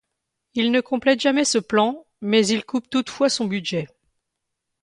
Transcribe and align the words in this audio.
Il 0.55 0.71
ne 0.71 0.81
complète 0.81 1.19
jamais 1.19 1.45
ce 1.45 1.59
plan, 1.59 2.07
mais 2.21 2.43
il 2.47 2.65
coupe 2.65 2.89
toutefois 2.89 3.29
son 3.29 3.45
budget. 3.45 3.87